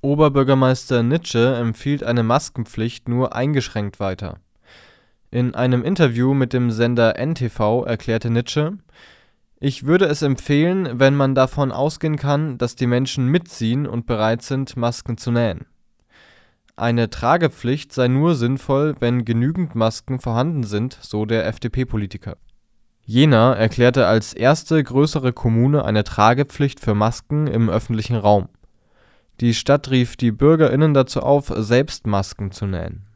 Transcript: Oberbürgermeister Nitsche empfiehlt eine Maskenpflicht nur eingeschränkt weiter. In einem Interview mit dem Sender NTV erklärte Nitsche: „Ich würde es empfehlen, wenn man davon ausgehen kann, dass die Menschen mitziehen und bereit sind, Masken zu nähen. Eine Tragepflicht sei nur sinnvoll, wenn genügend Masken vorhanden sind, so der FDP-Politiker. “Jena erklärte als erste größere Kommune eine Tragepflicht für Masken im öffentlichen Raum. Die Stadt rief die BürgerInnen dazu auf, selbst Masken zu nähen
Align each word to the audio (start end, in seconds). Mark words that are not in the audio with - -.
Oberbürgermeister 0.00 1.02
Nitsche 1.02 1.56
empfiehlt 1.56 2.04
eine 2.04 2.22
Maskenpflicht 2.22 3.08
nur 3.08 3.34
eingeschränkt 3.34 3.98
weiter. 3.98 4.38
In 5.32 5.56
einem 5.56 5.82
Interview 5.82 6.34
mit 6.34 6.52
dem 6.52 6.70
Sender 6.70 7.18
NTV 7.18 7.84
erklärte 7.84 8.30
Nitsche: 8.30 8.78
„Ich 9.60 9.86
würde 9.86 10.04
es 10.04 10.22
empfehlen, 10.22 11.00
wenn 11.00 11.16
man 11.16 11.34
davon 11.34 11.72
ausgehen 11.72 12.16
kann, 12.16 12.58
dass 12.58 12.76
die 12.76 12.86
Menschen 12.86 13.26
mitziehen 13.26 13.88
und 13.88 14.06
bereit 14.06 14.42
sind, 14.42 14.76
Masken 14.76 15.18
zu 15.18 15.32
nähen. 15.32 15.66
Eine 16.76 17.10
Tragepflicht 17.10 17.92
sei 17.92 18.06
nur 18.06 18.36
sinnvoll, 18.36 18.94
wenn 19.00 19.24
genügend 19.24 19.74
Masken 19.74 20.20
vorhanden 20.20 20.62
sind, 20.62 20.96
so 21.00 21.26
der 21.26 21.44
FDP-Politiker. 21.46 22.36
“Jena 23.04 23.52
erklärte 23.54 24.06
als 24.06 24.32
erste 24.32 24.80
größere 24.84 25.32
Kommune 25.32 25.84
eine 25.84 26.04
Tragepflicht 26.04 26.78
für 26.78 26.94
Masken 26.94 27.48
im 27.48 27.68
öffentlichen 27.68 28.14
Raum. 28.14 28.48
Die 29.40 29.54
Stadt 29.54 29.90
rief 29.90 30.16
die 30.16 30.32
BürgerInnen 30.32 30.94
dazu 30.94 31.20
auf, 31.20 31.52
selbst 31.56 32.06
Masken 32.06 32.50
zu 32.50 32.66
nähen 32.66 33.07